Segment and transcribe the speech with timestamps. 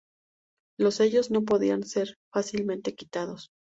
[0.79, 3.51] Los sellos no podían ser fácilmente quitados.